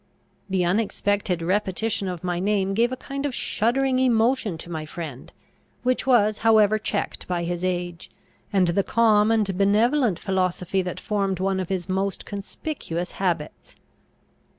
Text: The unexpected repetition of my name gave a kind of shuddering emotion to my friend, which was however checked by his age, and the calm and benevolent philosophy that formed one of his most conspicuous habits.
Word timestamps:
The 0.49 0.65
unexpected 0.65 1.43
repetition 1.43 2.07
of 2.07 2.23
my 2.23 2.39
name 2.39 2.73
gave 2.73 2.91
a 2.91 2.97
kind 2.97 3.23
of 3.23 3.35
shuddering 3.35 3.99
emotion 3.99 4.57
to 4.57 4.69
my 4.71 4.83
friend, 4.83 5.31
which 5.83 6.07
was 6.07 6.39
however 6.39 6.79
checked 6.79 7.27
by 7.27 7.43
his 7.43 7.63
age, 7.63 8.09
and 8.51 8.69
the 8.69 8.81
calm 8.81 9.29
and 9.29 9.55
benevolent 9.55 10.17
philosophy 10.17 10.81
that 10.81 10.99
formed 10.99 11.39
one 11.39 11.59
of 11.59 11.69
his 11.69 11.87
most 11.87 12.25
conspicuous 12.25 13.11
habits. 13.21 13.75